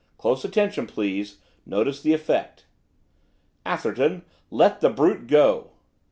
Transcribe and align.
Close 0.17 0.43
attention, 0.43 0.87
please. 0.87 1.37
Notice 1.63 2.01
the 2.01 2.11
effect.' 2.15 2.65
'Atherton, 3.67 4.23
let 4.49 4.81
the 4.81 4.89
brute 4.89 5.27
go! 5.27 5.73